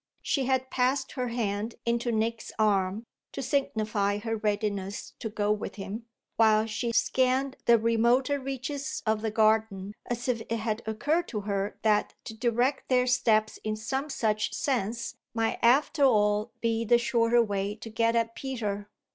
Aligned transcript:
She 0.23 0.45
had 0.45 0.71
passed 0.71 1.11
her 1.11 1.27
hand 1.27 1.75
into 1.85 2.11
Nick's 2.11 2.51
arm, 2.57 3.05
to 3.33 3.43
signify 3.43 4.17
her 4.17 4.35
readiness 4.35 5.13
to 5.19 5.29
go 5.29 5.51
with 5.51 5.75
him, 5.75 6.07
while 6.37 6.65
she 6.65 6.91
scanned 6.91 7.55
the 7.65 7.77
remoter 7.77 8.39
reaches 8.39 9.03
of 9.05 9.21
the 9.21 9.29
garden 9.29 9.93
as 10.07 10.27
if 10.27 10.41
it 10.49 10.57
had 10.57 10.81
occurred 10.87 11.27
to 11.27 11.41
her 11.41 11.77
that 11.83 12.15
to 12.23 12.33
direct 12.33 12.89
their 12.89 13.05
steps 13.05 13.59
in 13.63 13.75
some 13.75 14.09
such 14.09 14.55
sense 14.55 15.13
might 15.35 15.59
after 15.61 16.03
all 16.03 16.51
be 16.61 16.83
the 16.83 16.97
shorter 16.97 17.43
way 17.43 17.75
to 17.75 17.91
get 17.91 18.15
at 18.15 18.33
Peter. 18.33 18.89